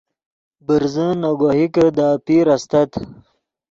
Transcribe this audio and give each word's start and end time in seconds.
برزن 0.65 1.11
نے 1.21 1.31
گوہکے 1.39 1.87
دے 1.95 2.05
اپیر 2.15 2.45
استت 2.55 2.91